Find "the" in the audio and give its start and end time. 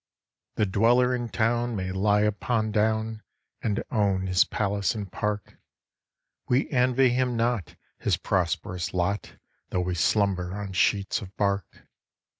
0.55-0.65